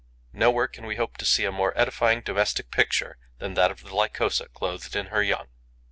Nowhere 0.33 0.67
can 0.67 0.87
we 0.87 0.95
hope 0.95 1.17
to 1.17 1.27
see 1.27 1.45
a 1.45 1.51
more 1.51 1.77
edifying 1.79 2.21
domestic 2.21 2.71
picture 2.71 3.19
than 3.37 3.53
that 3.53 3.69
of 3.69 3.81
the 3.83 3.93
Lycosa 3.95 4.47
clothed 4.47 4.95
in 4.95 5.05
her 5.13 5.21
young. 5.21 5.49